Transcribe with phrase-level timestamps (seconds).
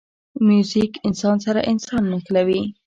[0.47, 2.61] موزیک انسان سره انسان نښلوي.